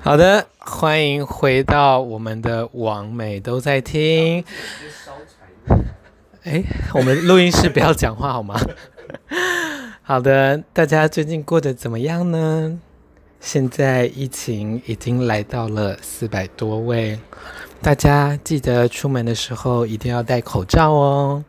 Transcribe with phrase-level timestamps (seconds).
[0.00, 4.44] 好的，欢迎回到我们的网美都在听。
[6.42, 6.64] 哎，
[6.94, 8.58] 我们录音室不要讲话好吗？
[10.02, 12.80] 好的，大家最近过得怎么样呢？
[13.40, 17.18] 现在疫情已经来到了四百多位，
[17.80, 21.44] 大家记得出门的时候一定要戴口罩哦。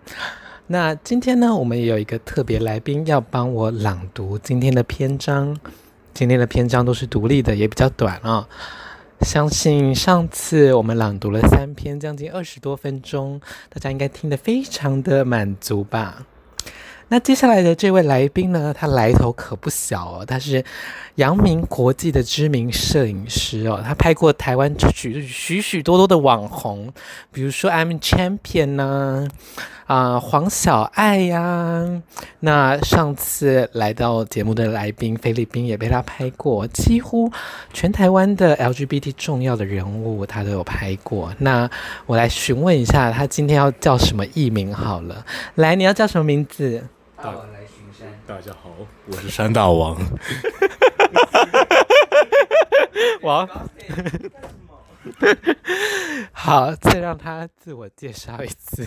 [0.67, 5.57] 那今天呢，我们也有一个特别来宾要帮我朗读今天的篇章。
[6.13, 8.47] 今天的篇章都是独立的，也比较短啊、
[9.21, 16.25] 相信上次我们朗读了三篇，将近二十多分钟，大家应该听得非常的满足吧。
[17.07, 20.63] 那接下来的这位来宾呢，他来头可不小哦，他是
[21.15, 26.93] 扬名国际的知名摄影师哦，他拍过台湾许许许多多的网红，
[27.31, 29.27] 比如说 I'm Champion 呢、
[29.91, 32.01] 啊、呃、黄小爱呀、啊，
[32.39, 37.29] 那上次来到节目的来宾菲律宾也被他拍过，几乎
[37.73, 41.35] 全台湾的 LGBT 重要的人物他都有拍过。
[41.39, 41.69] 那
[42.05, 45.25] 我来询问一下，他今天要叫什么艺名好了？
[45.55, 46.81] 来，你要叫什么名字？
[47.17, 48.07] 大王来巡山。
[48.25, 48.69] 大家好，
[49.07, 49.97] 我是山大王。
[53.23, 53.45] 王。
[56.31, 58.85] 好，再让他自我介绍一次。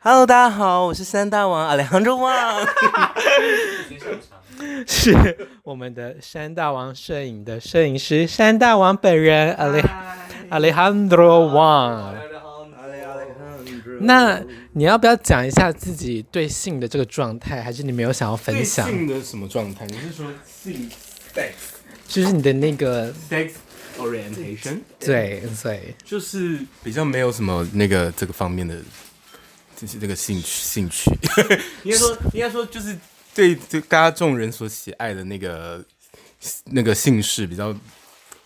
[0.00, 2.66] Hello，大家好，我是山大王阿里杭州王。
[4.86, 9.82] 是我们的山大王摄影的摄影师山大王本人 Ale
[10.50, 12.14] Alejandro Wang。
[14.00, 18.88] 那你要不要讲一下自己对性的这个状态，还是你没有想要分享？
[18.88, 19.86] 性的什么状态？
[19.86, 20.90] 你是说性
[21.34, 21.52] sex，
[22.08, 23.52] 就是你的那个 sex
[23.98, 24.80] orientation？
[24.98, 28.76] 对对，就是比较没有什么那个这个方面的，
[29.82, 31.10] 就是这个兴趣兴趣。
[31.82, 32.96] 应该说 应该说就是
[33.34, 35.84] 对对大家众人所喜爱的那个
[36.66, 37.76] 那个姓氏比较。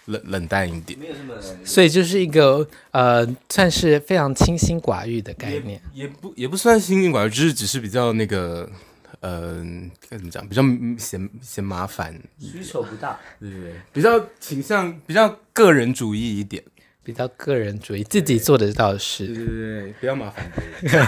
[0.09, 1.35] 冷冷淡一点，没有这么，
[1.65, 8.71] 所以就是一个呃，算是非常清心寡欲的概念，也，也不也不算清心寡欲，就是只是比较那个
[9.19, 9.67] 呃，
[10.09, 10.63] 该怎么讲，比较
[10.97, 16.63] 嫌嫌麻烦，需求不大，对对对，比较倾向比较个人主义一点，
[17.07, 20.51] 比较个人主义，自己做得到的事，对对对，不要麻烦
[20.81, 21.07] 别人，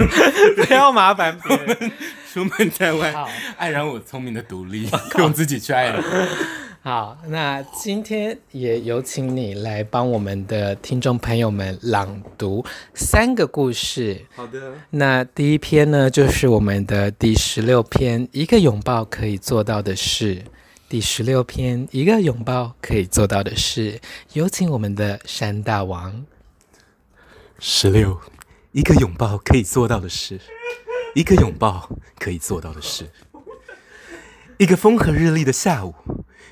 [0.54, 1.92] 不要麻烦别人，
[2.32, 3.12] 出门在外，
[3.56, 4.88] 爱让我聪明的独立，
[5.18, 6.00] 用自己去爱人。
[6.80, 14.24] 好，那今天也有请你来帮我们的听众朋友们朗读三个故事。
[14.36, 20.44] 好的，那第一篇呢，就是我们的第十六篇，一个拥抱可以做到的事。
[20.88, 24.00] 第十六篇，一个拥抱可以做到的事，
[24.32, 26.24] 有请我们的山大王。
[27.58, 28.18] 十六，
[28.72, 30.40] 一个拥抱可以做到的事，
[31.14, 33.10] 一个拥抱可以做到的事，
[34.56, 35.94] 一个风和日丽的下午。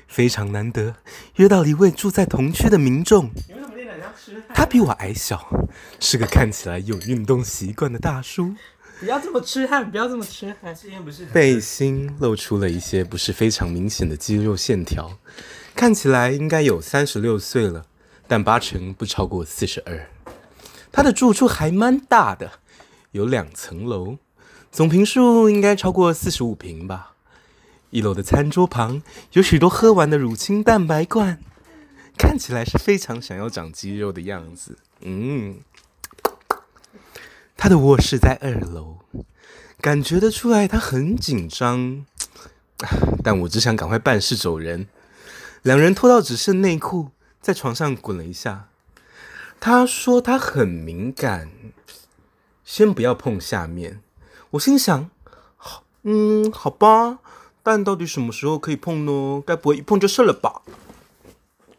[0.07, 0.95] 非常难得，
[1.37, 3.31] 约到了一位住在同区的民众。
[4.53, 5.49] 他比我矮小，
[5.99, 8.53] 是个看起来有运动习惯的大叔。
[8.99, 10.75] 不要这么痴汉，不要这么痴汉。
[11.31, 15.19] 背心露出了一些不是非常明显的肌肉线条，
[15.75, 17.85] 看起来应该有三十六岁了，
[18.27, 20.09] 但八成不超过四十二。
[20.91, 22.53] 他的住处还蛮大的，
[23.11, 24.17] 有两层楼，
[24.71, 27.13] 总平数应该超过四十五平吧。
[27.91, 29.03] 一楼的餐桌旁
[29.33, 31.39] 有许多喝完的乳清蛋白罐，
[32.17, 34.79] 看起来是非常想要长肌肉的样子。
[35.01, 35.59] 嗯，
[37.57, 38.99] 他的卧室在二楼，
[39.81, 42.05] 感觉得出来他很紧张，
[43.23, 44.87] 但我只想赶快办事走人。
[45.63, 47.09] 两人脱到只剩内裤，
[47.41, 48.69] 在床上滚了一下。
[49.59, 51.49] 他说他很敏感，
[52.63, 54.01] 先不要碰下面。
[54.51, 55.09] 我心想，
[55.57, 57.19] 好，嗯，好吧。
[57.63, 59.43] 但到底什么时候可以碰呢？
[59.45, 60.61] 该不会一碰就射了吧？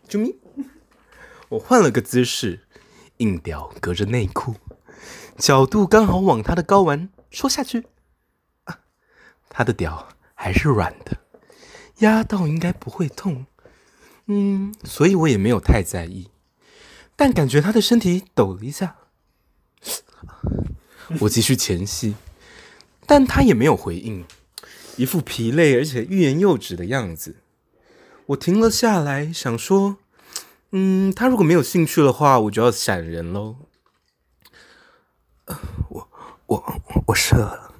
[0.06, 0.36] 救命！
[1.50, 2.66] 我换了个姿势，
[3.18, 4.56] 硬屌隔着内裤，
[5.38, 7.86] 角度刚好往他的睾丸戳下去。
[8.64, 8.80] 啊，
[9.48, 11.18] 他的屌还是软的，
[11.98, 13.46] 压到应该不会痛。
[14.26, 16.30] 嗯，所以我也没有太在意。
[17.16, 18.96] 但感觉他的身体抖了一下，
[21.20, 22.14] 我继续前戏，
[23.06, 24.24] 但他也没有回应。
[24.96, 27.36] 一副疲累而且欲言又止的样子，
[28.26, 29.98] 我停了下来，想说
[30.72, 33.56] ：“嗯，他如果没有兴趣的话，我就要闪人喽。”
[36.48, 37.74] 我我我射了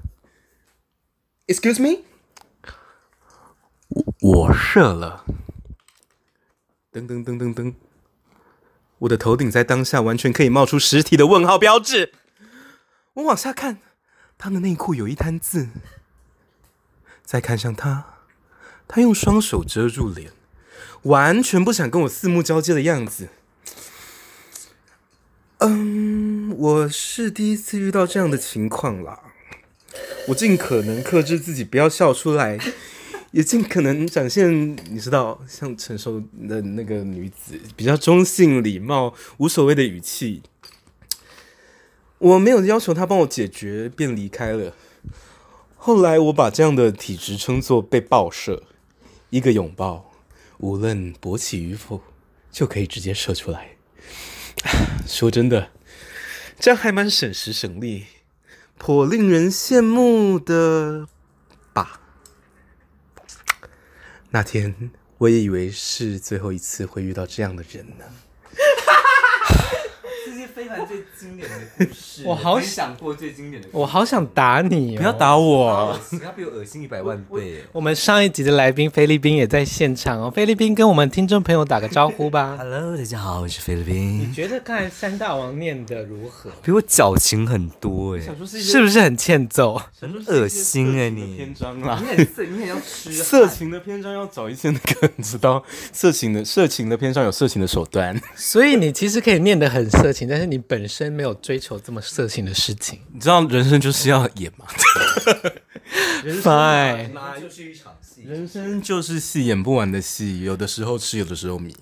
[1.46, 2.04] ，Excuse me，
[3.88, 5.24] 我我射了，
[6.92, 7.74] 噔噔噔噔噔，
[8.98, 12.12] 我的头顶在当下完全可以冒出实体的问号标志。
[13.14, 13.78] 我往下看，
[14.36, 15.68] 他的内裤有一滩字。
[17.24, 18.04] 再看向他，
[18.86, 20.32] 他用双手遮住脸，
[21.02, 23.28] 完全不想跟我四目交接的样子。
[25.58, 29.20] 嗯，我是第一次遇到这样的情况啦。
[30.28, 32.58] 我尽可能克制自己不要笑出来，
[33.32, 40.42] 也尽可能展现你知道，像成熟的那个女子比较中性、礼貌、无所谓的语气。
[42.18, 44.74] 我没有要求他帮我解决，便离开了。
[45.76, 48.64] 后来我把这样的体质称作被爆射，
[49.30, 50.12] 一个拥抱，
[50.58, 52.00] 无论勃起与否，
[52.50, 53.76] 就可以直接射出来。
[55.06, 55.70] 说真的，
[56.58, 58.06] 这样还蛮省时省力，
[58.76, 61.06] 颇令人羡慕的
[61.72, 62.00] 吧。
[64.30, 68.04] 那天我也以为是最后一次会遇到这样的人呢。
[70.58, 77.62] 非凡最经典的故事，我好想过最经典的故事，我好想打你、哦，不要打我，他比我恶心一百万倍。
[77.70, 82.56] 我们上一集的来宾菲律宾也在现场哦，菲律宾跟我们听众朋友打个招呼吧。
[82.58, 84.18] Hello，大家好，我是菲律宾。
[84.18, 86.50] 你觉得刚才三大王念的如何？
[86.60, 88.22] 比我矫情很多哎，
[88.58, 89.80] 是不是很欠揍？
[90.00, 95.62] 很恶心哎，你篇章啦，你很色，你很要吃色情的篇章要找一些那个，你知道，
[95.92, 101.28] 色情的色情的篇章有色情的手段，所以你其实可以念得很色情，但是你本身没有。
[101.40, 104.66] 追求这么色情的事情，你知道人生就是要演吗？
[106.24, 111.74] 人生就是一场戏，人生就是戏，演不完的戏，有的时候吃，有的时候迷。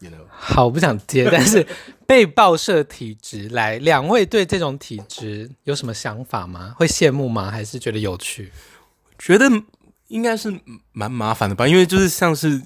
[0.00, 0.24] You know?
[0.28, 1.64] 好，我不想接，但是
[2.06, 6.74] 被报社体质来，两位对这种体质有什么想法吗？
[6.76, 7.50] 会羡慕吗？
[7.50, 8.52] 还是觉得有趣？
[9.18, 9.46] 觉得
[10.08, 10.52] 应该是
[10.92, 12.60] 蛮麻烦的吧，因为就是像是。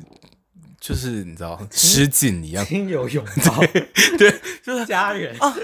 [0.82, 3.60] 就是你知道 失禁一样，亲友拥抱，
[4.18, 4.34] 对，
[4.64, 5.56] 就是 家人啊。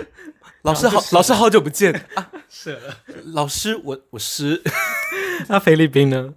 [0.62, 2.30] 老师好，老师好久不见啊！
[2.48, 4.62] 是了，老师，我我是。
[5.48, 6.34] 那菲律宾呢？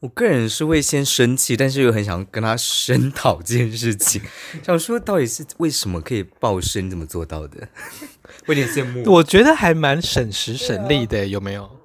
[0.00, 4.22] 我个人是会先生气，但是又很想跟他声讨这件事情，
[4.62, 6.80] 想说到底是为什么可以爆射？
[6.80, 7.68] 你怎么做到的？
[8.46, 9.02] 我有点羡慕。
[9.10, 11.75] 我觉得还蛮省时省力的，有没有？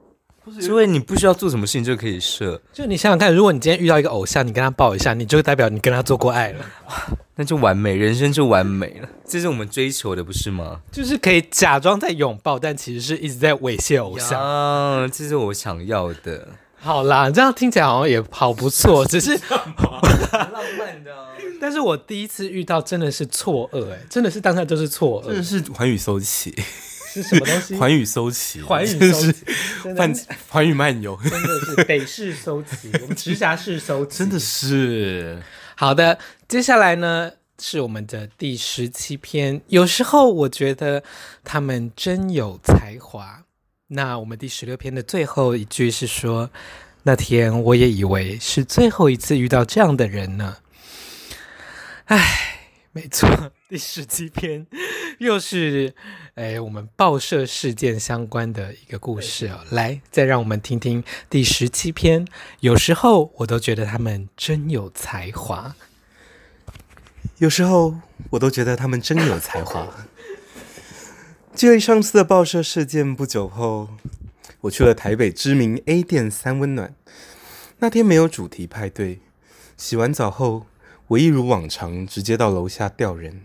[0.60, 6.66] 因为你不需要做什么事情就可以射，就你想想看，如果你今天遇到一个偶像，你跟他抱一下，你就代表你跟他做过爱了，
[7.36, 9.08] 那就完美，人生就完美了。
[9.26, 10.82] 这是我们追求的，不是吗？
[10.92, 14.42] 就是可以假装在拥抱，但其实是一直在猥亵偶像。
[14.42, 16.48] 啊，这是我想要的。
[16.80, 21.12] 好啦，这样听起来好像也好不错，只是 浪漫的。
[21.62, 26.52] 但是我第一次遇到真的是错愕，哎，真的是当下就是错愕，真的是寰宇搜奇。
[27.14, 27.76] 是什么东西？
[27.76, 29.46] 寰宇搜奇，寰宇搜奇，
[30.50, 35.42] 寰宇漫游，真的是北市搜奇， 我们直辖市搜奇，真的是。
[35.76, 36.18] 好的，
[36.48, 39.62] 接下来呢是我们的第十七篇。
[39.68, 41.04] 有时候我觉得
[41.44, 43.44] 他们真有才华。
[43.88, 46.50] 那我们第十六篇的最后一句是说：
[47.04, 50.58] 那天我也以为是最后一次遇到这样的人呢。
[52.06, 52.48] 唉。
[52.94, 53.26] 没错，
[53.72, 54.68] 第十七篇
[55.20, 55.96] 又是
[56.36, 59.62] 诶我们报社事件相关的一个故事哦。
[59.70, 62.28] 来，再让我们听听第十七篇。
[62.60, 65.74] 有时候我都觉得他们真有才华。
[67.38, 67.96] 有时候
[68.32, 69.88] 我都觉得他们真有才华。
[71.56, 73.88] 距离上次的报社事件不久后，
[74.60, 76.94] 我去了台北知名 A 店三温暖。
[77.80, 79.22] 那天没有主题派对，
[79.78, 80.66] 洗完澡后。
[81.08, 83.44] 我一如往常，直接到楼下吊人。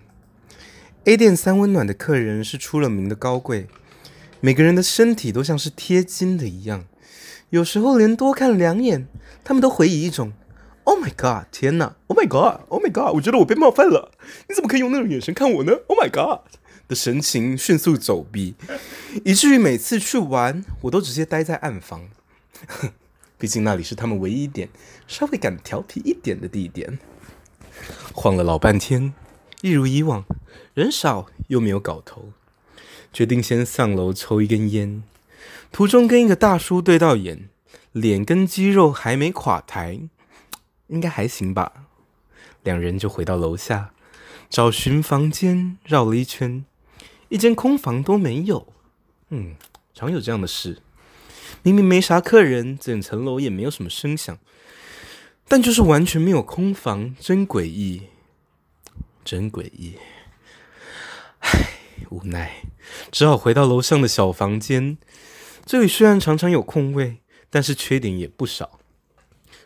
[1.07, 3.69] A 店三温暖的客人是出了名的高贵，
[4.41, 6.85] 每个人的身体都像是贴金的一样，
[7.51, 9.07] 有时候连多看两眼，
[9.45, 10.33] 他们都回以一种
[10.83, 14.11] “Oh my God，天哪！Oh my God，Oh my God，我觉得我被冒犯了，
[14.49, 16.41] 你怎么可以用那种眼神看我呢？Oh my God”
[16.89, 18.57] 的神情迅速走避，
[19.25, 22.09] 以至于每次去玩，我都直接待在暗房，
[23.39, 24.69] 毕竟那里是他们唯一一点
[25.07, 26.99] 稍微敢调皮一点的地点。
[28.13, 29.15] 晃了老半天，
[29.63, 30.25] 一如以往，
[30.75, 32.31] 人少又没有搞头，
[33.13, 35.03] 决定先上楼抽一根烟。
[35.73, 37.49] 途中跟一个大叔对到眼，
[37.93, 40.01] 脸跟肌肉还没垮台，
[40.89, 41.87] 应该还行吧。
[42.63, 43.93] 两人就回到楼下，
[44.49, 46.65] 找寻房间，绕了一圈，
[47.29, 48.67] 一间空房都没有。
[49.31, 49.57] 嗯，
[49.95, 50.79] 常有这样的事，
[51.63, 54.39] 明明没啥客人，整层楼也没有什么声响。
[55.49, 58.03] 但就是完全没有空房，真诡异，
[59.27, 59.97] 真诡异。
[61.41, 61.73] 唉，
[62.11, 62.63] 无奈
[63.11, 64.97] 只好回到楼上的小房间。
[65.65, 67.17] 这里虽然常常有空位，
[67.51, 68.79] 但是缺点也不少。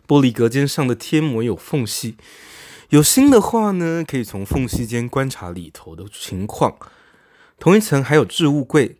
[0.08, 2.16] 玻璃隔间上的贴膜有缝隙，
[2.88, 6.78] 有心的话呢，可以从缝隙间观察里头的情况。
[7.58, 8.96] 同一层还有置物柜，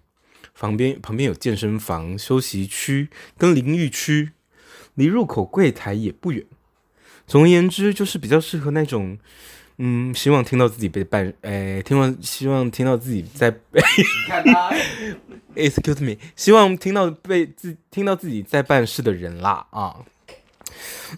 [0.55, 4.33] 旁边旁边有健身房、休息区跟淋浴区，
[4.95, 6.45] 离入口柜台也不远。
[7.27, 9.19] 总而言之，就是比较适合那种，
[9.83, 13.81] 嗯，希望听到自己被办，哎，听完希望听到自己在，你
[14.29, 14.71] 看他，
[15.57, 19.97] excuse me，希望听到被自听到自己在办事的人啦啊。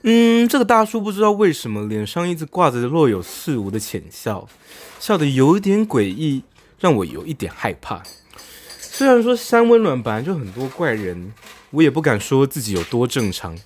[0.04, 4.48] 嗯，这个大叔不知道为什么脸上一直挂着若有似无的浅笑，
[5.00, 6.44] 笑得有一点诡异，
[6.78, 8.00] 让我有一点害怕。
[8.78, 11.32] 虽然说山温暖本来就很多怪人，
[11.70, 13.58] 我也不敢说自己有多正常，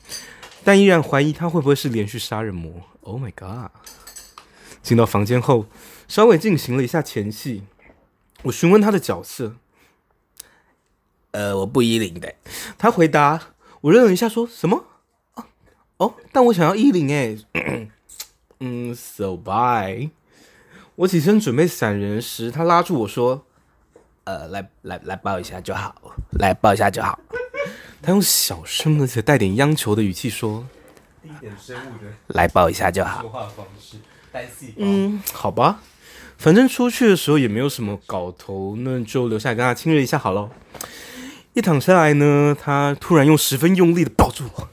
[0.65, 2.73] 但依然怀疑他会不会是连续杀人魔。
[3.03, 3.71] Oh my god！
[4.87, 5.67] 进到房间后，
[6.07, 7.65] 稍微进行了一下前戏，
[8.45, 9.57] 我询问他的角色，
[11.33, 12.33] 呃，我不依零的。
[12.79, 13.49] 他回答，
[13.81, 14.85] 我愣了一下，说什么？
[15.97, 17.37] 哦，但我想要衣领哎，
[18.61, 20.11] 嗯，so bye。
[20.95, 23.45] 我起身准备闪人时，他拉住我说
[24.23, 25.97] ：“呃，来来来抱一下就好，
[26.39, 27.19] 来抱一下就好。
[28.01, 30.65] ”他用小声而且带点央求的语气说
[31.25, 33.97] ：“低点生物的，来抱一下就好。”说话方式，
[34.77, 35.81] 嗯，好吧，
[36.37, 40.51] 反正出去的时候也没有什么搞头，那就留下跟他亲热一下好了。
[41.55, 44.69] 一躺下来呢，他突然用十分用力的抱住我。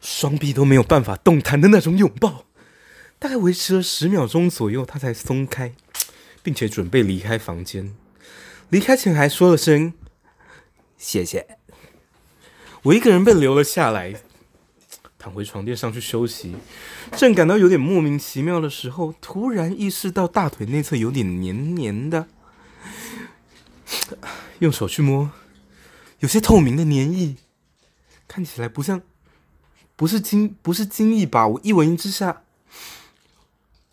[0.00, 2.44] 双臂都没有办法动弹的那种拥抱，
[3.18, 5.72] 大概维持了十秒钟左右，他才松开，
[6.42, 7.94] 并且准备离开房间。
[8.68, 9.94] 离开前还说了声
[10.98, 11.56] “谢谢”。
[12.82, 14.16] 我一个人被留了下来，
[15.22, 16.56] 躺回床垫上去休息。
[17.16, 22.26] 正感到有点莫名其妙的时候，突然意识到大腿内侧有点黏黏的，
[24.58, 25.30] 用手去摸，
[26.18, 27.36] 有些透明的黏液，
[28.26, 29.02] 看起来不像。
[29.94, 31.46] 不是精不是精液吧？
[31.46, 32.42] 我一闻之下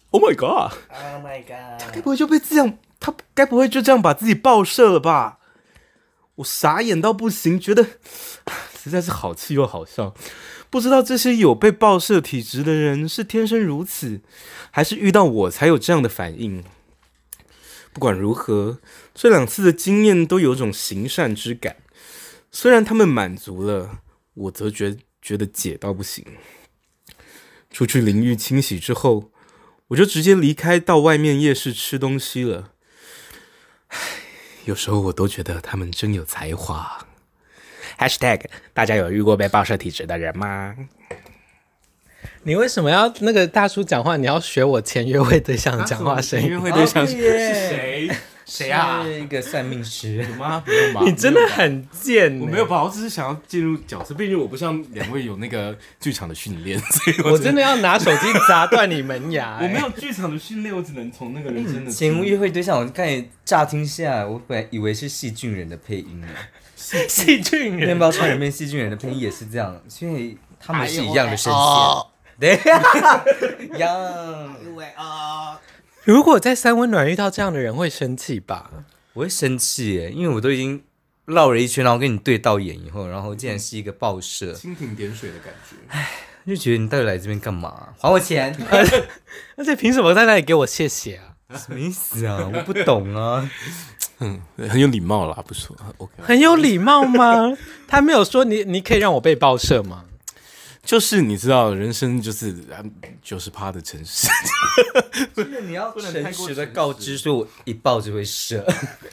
[0.10, 1.80] ，Oh my god！Oh my god！
[1.80, 2.80] 他该不会就被这样？
[3.00, 5.38] 他该不会就这样把自己爆射了吧？
[6.36, 7.86] 我傻眼到不行，觉得
[8.82, 10.16] 实在是好气又好笑。
[10.70, 14.22] 不知道这些有被暴射体质的人是天生如此，
[14.72, 16.64] 还是遇到我才有这样的反应？
[17.92, 18.80] 不管如何，
[19.14, 21.78] 这两次的经验都有种行善之感。
[22.52, 24.00] 虽然他们满足了，
[24.34, 24.98] 我则觉。
[25.22, 26.26] 觉得解到不行，
[27.70, 29.34] 出去淋浴清洗之后，
[29.90, 32.72] 我就直接离开，到外面夜市吃东西了。
[33.88, 34.00] 唉，
[34.64, 37.09] 有时候我都觉得他们真有才华。
[38.00, 38.42] Hashtag
[38.74, 40.74] 大家有遇过被报社体质的人吗？
[42.44, 44.16] 你为什么要那个大叔讲话？
[44.16, 46.48] 你要学我前约会对象讲话声音？
[46.48, 48.10] 约会对象是谁？
[48.46, 49.04] 谁啊？
[49.04, 50.16] 是一个算命师。
[50.16, 50.64] 有吗？
[50.66, 51.02] 没有吗？
[51.06, 52.40] 你真的很贱。
[52.40, 59.60] 我没有吧，我只是想要进入角色，毕竟我不像两位有那个剧场的训练，所以我 真的要拿手机砸断你门牙。
[59.62, 61.92] 我没有剧场的训练，我只能从那个人生的。
[61.92, 66.28] 前约会对象，我看你乍听下，我本来以为是细菌人的配音呢。
[67.08, 71.62] 细菌人，面包超人里面细菌人的配音也是这样，所以他们是一样的声线。
[72.40, 73.24] 对呀，
[73.76, 74.56] 一样。
[74.64, 75.60] 因为啊。
[76.06, 78.72] 如果在三温暖遇到这样的人，会生气吧？
[79.14, 80.82] 我会生气耶，因为我都已经
[81.26, 85.76] 绕了一圈，然后跟你对到眼以后，然后竟然是一个报社，蜻蜓点水的感觉。
[85.90, 86.10] 唉，
[86.48, 87.90] 就觉得你到底来这边干嘛？
[88.00, 88.56] 还我钱！
[89.58, 91.58] 而且凭什么在那里给我谢谢啊？
[91.58, 92.50] 什么意思啊？
[92.52, 93.48] 我不懂啊。
[94.20, 95.76] 嗯，很有礼貌啦，不错。
[95.98, 97.58] OK，很有礼貌吗？
[97.88, 100.06] 他没有说你，你可以让我被报社吗？
[100.82, 102.56] 就是你知道，人生就是
[103.22, 104.28] 九十趴的诚实。
[105.36, 108.66] 就是你要诚实的告知说，我一报就会射，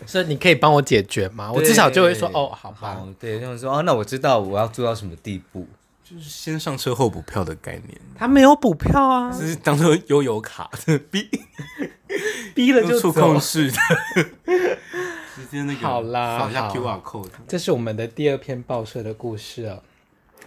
[0.07, 1.53] 所以你可以帮我解决吗？
[1.53, 2.95] 我至少就会说，哦，好吧。
[2.95, 5.67] 好，对，他们说，哦，那我知道我要做到什么地步，
[6.03, 8.01] 就是先上车后补票的概念。
[8.17, 10.71] 他没有补票啊，就是当做悠游卡，
[11.11, 11.29] 逼
[12.55, 13.79] 逼了就触控式的，
[15.37, 17.29] 直接那个好啦，扫一下 QR code。
[17.49, 19.81] 这是我们的第二篇报社的故事啊。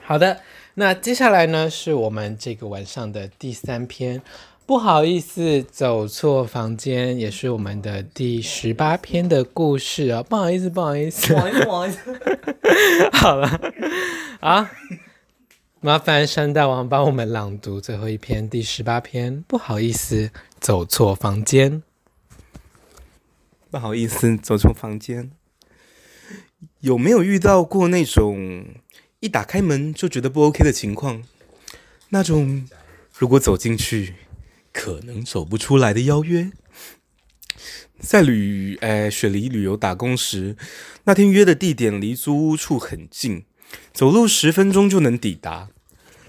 [0.02, 0.40] 好的。
[0.76, 4.22] 那接下来呢，是我们这个晚上的第三篇，
[4.66, 12.00] 不好意思，走错房间，也是我们的第十八篇的故事啊，不好意思，不好意思，不好意思，不好意思，
[13.12, 13.60] 好了，
[14.40, 14.72] 啊，
[15.82, 21.82] 麻烦山大王帮我们朗读最后一篇第十八篇，不好意思，走错房间，
[23.72, 25.32] 不好意思，走错房间，
[26.82, 28.66] 有没有遇到过那种？
[29.22, 31.24] 一打开门就觉得不 OK 的情况，
[32.10, 32.66] 那种
[33.18, 34.16] 如果走进去
[34.72, 36.52] 可能走不出来的邀约。
[38.00, 40.56] 在旅诶、雪梨旅游打工时，
[41.04, 43.44] 那天约的地点离租屋处很近，
[43.92, 45.70] 走路十分钟就能抵达。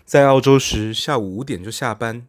[0.04, 2.26] 在澳洲时，下午五点就下班，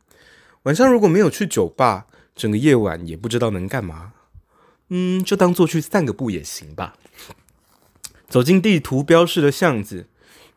[0.63, 4.13] 晚上如果没有去酒吧，整个夜晚也不知道能干嘛。
[4.89, 6.95] 嗯，就当做去散个步也行吧。
[8.27, 10.07] 走进地图标示的巷子。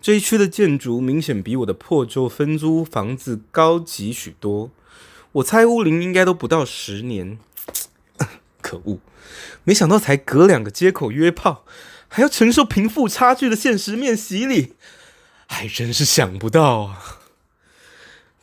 [0.00, 4.70] 这一区的建筑明显比我的破旧分租房子高级许多。
[5.32, 7.38] 我猜屋龄应该都不到十年。
[8.60, 8.98] 可恶，
[9.64, 11.64] 没想到才隔两个街口约炮，
[12.06, 14.74] 还要承受贫富差距的现实面洗礼，
[15.46, 17.20] 还真是想不到啊！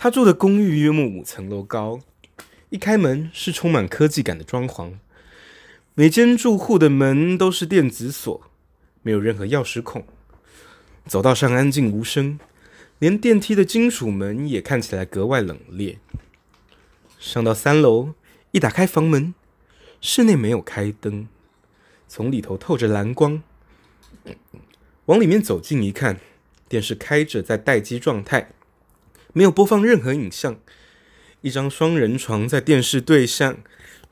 [0.04, 2.00] 他住的公寓约莫五层楼高，
[2.72, 4.94] 一开门是充满科技感的装潢，
[5.94, 8.42] 每间住户的门都是电子锁，
[9.04, 10.04] 没有任何钥匙孔。
[11.06, 12.40] 走道上安静无声，
[12.98, 15.98] 连电梯的金属门也看起来格外冷冽。
[17.20, 18.16] 上到三楼，
[18.50, 19.36] 一打开房门，
[20.02, 21.28] 室内没有开灯，
[22.08, 23.44] 从里头透着蓝光。
[25.06, 26.20] 往里面走近一看，
[26.68, 28.50] 电视开着，在待机状态，
[29.34, 30.60] 没有播放任何影像。
[31.42, 33.58] 一张双人床在电视对象，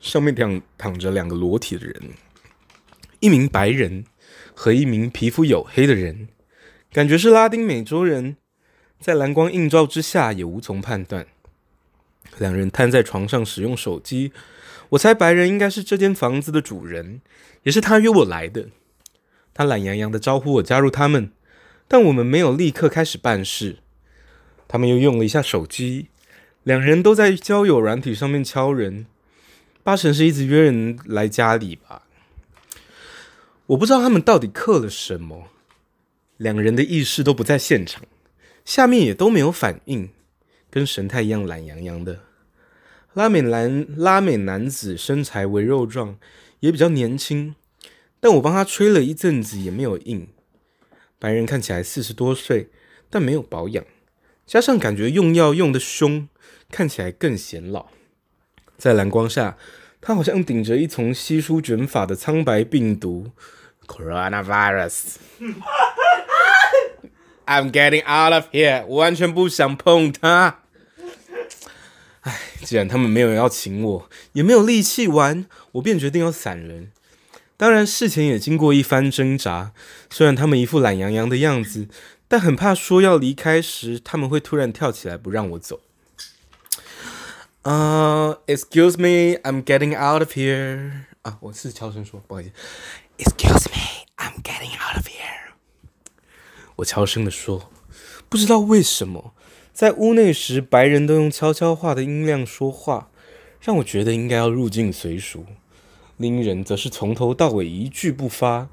[0.00, 2.10] 上面躺躺着两个裸体的人，
[3.20, 4.04] 一名白人
[4.54, 6.28] 和一名皮肤黝黑的人。
[6.92, 8.36] 感觉是拉丁美洲人，
[8.98, 11.26] 在蓝光映照之下也无从判断。
[12.38, 14.32] 两人瘫在床上使用手机，
[14.90, 17.20] 我猜白人应该是这间房子的主人，
[17.62, 18.70] 也是他约我来的。
[19.54, 21.30] 他懒洋洋的招呼我加入他们，
[21.86, 23.78] 但我们没有立刻开始办事。
[24.72, 26.06] 他们又用了一下手机，
[26.62, 29.06] 两人都在交友软体上面敲人，
[29.82, 32.04] 八成是一直约人来家里吧。
[33.66, 35.48] 我不知道他们到底刻了什么。
[36.36, 38.04] 两人的意识都不在现场，
[38.64, 40.10] 下面也都没有反应，
[40.70, 42.20] 跟神态一样懒洋洋的。
[43.12, 46.16] 拉美男拉美男子身材为肉状，
[46.60, 47.56] 也比较年轻，
[48.20, 50.28] 但我帮他吹了一阵子也没有硬。
[51.18, 52.70] 白人看起来四十多岁，
[53.10, 53.84] 但没有保养，
[54.50, 56.26] 加上感觉用药用得凶，
[56.72, 57.86] 看起来更显老。
[58.76, 59.56] 在蓝光下，
[60.00, 63.30] 他好像顶着一层稀疏卷发的苍白病毒
[63.86, 65.18] ，Coronavirus。
[67.46, 68.84] I'm getting out of here。
[68.86, 70.62] 我完全不想碰他。
[72.22, 76.90] 唉，既然他们没有要请我，也没有力气玩，我便决定要散人。
[77.56, 79.70] 当然，事前也经过一番挣扎。
[80.10, 81.86] 虽然他们一副懒洋洋的样子，
[82.30, 85.80] 但很怕说要离开时，他们会突然跳起来不让我走。
[87.62, 90.92] 呃、，Excuse me，I'm getting out of here。
[91.22, 92.52] 啊，我是悄声说，不好意思。
[93.18, 95.54] Excuse me，I'm getting out of here。
[96.76, 97.68] 我悄声地说
[98.30, 99.34] ：“不知道为什么，
[99.72, 103.10] 在屋内时，白人都用悄悄话的音量说话，
[103.60, 105.40] 让我觉得应该要入境随俗；
[106.16, 108.68] 另一人则是从头到尾一句不发。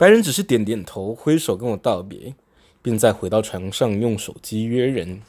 [0.00, 2.34] 白人只是点点头，挥手跟我道别，
[2.80, 5.20] 并再回到床上用手机约人。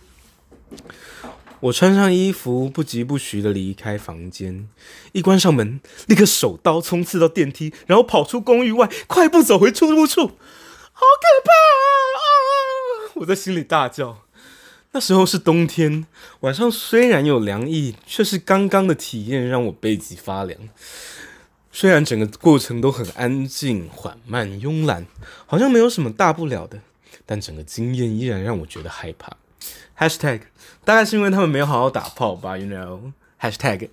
[1.59, 4.69] 我穿上衣服，不疾不徐地离开房间，
[5.11, 10.21] 一关上门，立刻手刀冲刺到电梯，然后跑出公寓外，快步走回出入处。”
[10.95, 12.23] 好可怕啊！
[13.09, 13.11] 啊！
[13.15, 14.19] 我在心里大叫。
[14.93, 16.07] 那时候是冬天，
[16.39, 20.57] 晚上虽然有凉意，却是刚刚的体验让我背脊发凉。
[21.71, 25.05] 虽然整个过程都很安静、缓慢、慵懒，
[25.45, 26.79] 好像没有什么大不了的，
[27.25, 29.37] 但整个经验依然让我觉得害怕。
[29.97, 30.41] Hashtag
[30.83, 33.13] 大概是因为他们没有好好打炮吧，You know。
[33.39, 33.89] Hashtag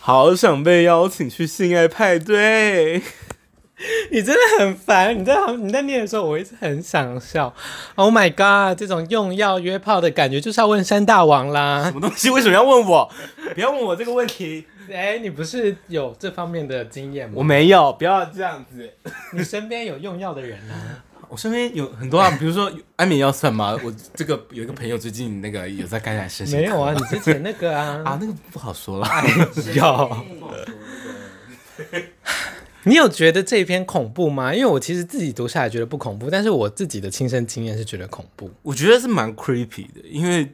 [0.00, 3.02] 好想被邀请去性爱派对。
[4.12, 5.20] 你真的很烦！
[5.20, 7.52] 你在你在念的时候，我一直很想笑。
[7.96, 8.78] Oh my god！
[8.78, 11.84] 这种用药约炮的感觉，就是要问山大王啦。
[11.84, 12.30] 什么东西？
[12.30, 13.10] 为什么要问我？
[13.54, 14.66] 不要问我这个问题。
[14.90, 17.34] 哎、欸，你不是有这方面的经验吗？
[17.36, 18.90] 我没有，不要这样子。
[19.32, 20.74] 你身边有用药的人呢？
[21.28, 23.78] 我身边有很多啊，比如说安眠药算吗？
[23.82, 26.58] 我这个有一个朋友最近那个有在感染身心。
[26.58, 29.08] 没有啊，你之前那个啊啊，那个不好说了。
[29.74, 30.24] 药。
[32.84, 34.52] 你有觉得这一篇恐怖吗？
[34.52, 38.50] 因为我其实自己读下来觉得不恐怖，但是我自己的亲身经验是觉得恐怖。
[38.60, 40.50] 我觉得是蛮 creepy 的，因为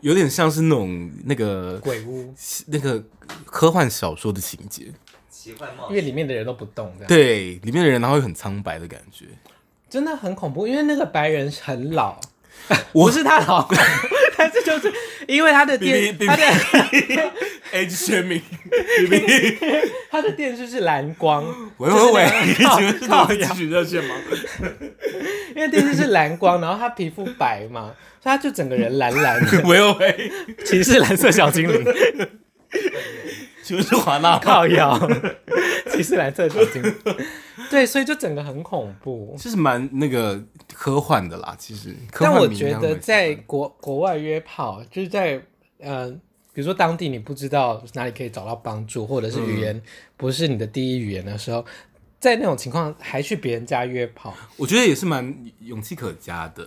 [0.00, 2.34] 有点像是那种那个鬼屋，
[2.66, 3.02] 那个
[3.44, 4.86] 科幻小说的情节。
[5.30, 5.88] 奇幻冒。
[5.88, 9.26] 因为里面的人都不动，对，里面的人然后会很苍白的感觉，
[9.90, 10.66] 真的很恐怖。
[10.66, 12.18] 因为那个白人很老，
[12.92, 13.68] 我 不是他老。
[14.36, 14.92] 但是就是
[15.28, 16.42] 因为他的电，他的
[17.74, 18.42] Age shaming，
[20.10, 21.44] 他的电视是蓝光。
[21.78, 24.14] 喂喂喂，你请问是线吗？
[25.56, 29.62] 因为电视是蓝光，然后他皮肤白嘛，所以他就整个人蓝蓝的。
[29.64, 30.32] 喂 喂喂，
[30.64, 31.84] 其实是蓝色小精灵。
[33.64, 34.96] 就是华纳靠腰，
[35.90, 36.94] 其实蓝色小精灵。
[37.70, 40.38] 对，所以就整个很恐怖，就是蛮那个
[40.74, 41.56] 科幻的啦。
[41.58, 45.40] 其实，但我觉得在国国外约炮，就是在
[45.80, 46.14] 呃，
[46.54, 49.82] 比如说当地你不知道哪里可以找到帮助，或者是语言
[50.16, 51.66] 不是你的第一语言的时候，
[52.20, 56.66] 在那种情况还去别人家约炮，我觉得也是蛮勇气可嘉的。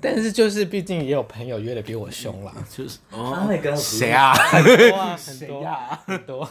[0.00, 4.34] 但是就是毕竟也有朋友约的比我凶啦，就是，Oh 哦，my god，谁啊？
[4.34, 6.50] 很多啊，很多谁呀很多。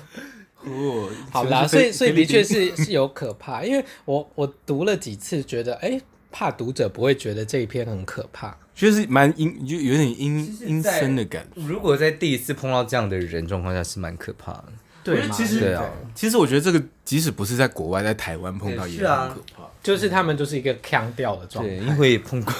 [0.63, 5.99] 哦，好啦，所以所以的确是是是有可怕，因为我我读了几次，觉得哎，
[6.31, 8.57] 怕读者不会觉得这一篇很可怕。
[8.73, 11.61] 就是蛮阴，就有点阴阴森的感觉。
[11.67, 14.65] 如果在第一次碰到这样的人状况下，是蛮可怕的。
[15.03, 19.67] 对嘛，其实对啊，其实我觉得这个即使不是在国外，在台湾碰到也很也是啊可怕。
[19.81, 22.53] 就是他们就是一个腔调的状对，态，因为碰过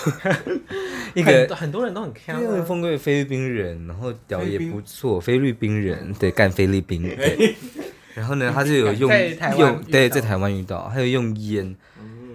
[1.14, 2.66] 一个多很多人都很腔、因为啊。
[2.68, 7.56] 碰过菲律宾人，然后屌也不错，菲律宾人对干菲律宾对。
[8.16, 9.12] 然后呢，他就有用
[9.58, 11.76] 用对在台湾遇到，还有用烟，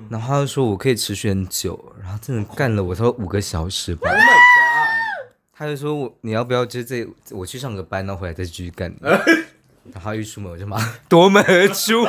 [0.09, 4.09] 然后他就说我可以持续很久，然后真的干了我差不多五个小时吧。
[4.09, 5.37] Oh my god！
[5.53, 8.95] 他就说我你要不要就这我去上个班，然后回来再继续干。
[9.03, 12.05] 然后他一出门我就马上 夺门而出，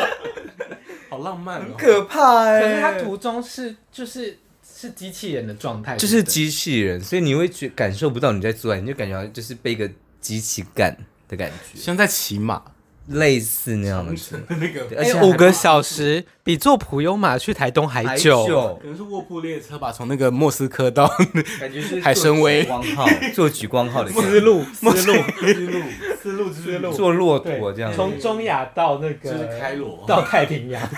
[1.10, 1.76] 好浪漫哦。
[1.80, 9.90] 可怕哎、可是他途中是就是是机器人的状态，就是机器人，所以你会觉感受不到你在做爱，你就感觉就是被一个
[10.22, 10.96] 机器干
[11.28, 12.62] 的感觉，像在骑马，
[13.08, 14.13] 类似那样的。
[14.50, 18.46] 那个而且哎，五个小时比坐普悠玛去台东还还久。
[18.48, 21.08] 久可能是卧铺列车吧，从那个莫斯科到
[21.60, 25.82] 感觉是海参崴做举光号， 坐举光号的思路，思路，思路
[26.22, 30.82] 思路之路，做骆驼这样，从中亚到那个就是开罗到太平洋。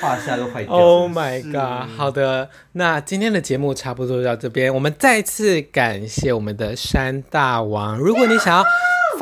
[0.00, 0.74] 胯下都坏掉。
[0.74, 1.88] Oh my god！
[1.96, 4.74] 好的，那今天的节目差不多就到这边。
[4.74, 7.96] 我们再次感谢我们的山大王。
[7.96, 8.64] 如果你想要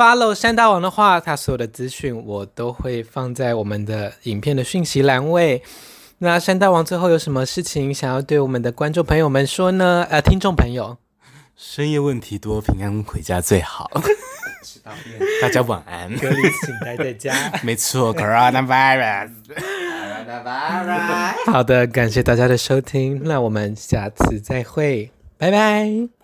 [0.01, 5.61] follow 山大王的话，他所有的资讯我都会放在我们的影片的讯息栏位。
[6.17, 10.07] 那山大王最后有什么事情想要对我们的观众朋友们说呢？
[10.09, 10.97] 呃，听众朋友，
[11.55, 13.91] 深夜问题多，平安回家最好。
[15.39, 16.09] 大家晚安。
[16.17, 17.35] 隔离请待在家。
[17.61, 19.29] 没错，Coronavirus。
[21.45, 26.20] 好的，感谢大家的收听，那我们下次再会，拜拜。